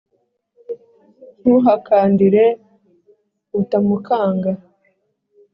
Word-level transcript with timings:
ntuhakandire 1.39 2.43
utamukanga 3.59 4.51